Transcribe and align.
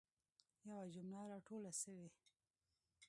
یوه 0.67 0.83
جمله 0.93 1.21
را 1.31 1.39
توله 1.47 1.71
سوي. 1.81 2.07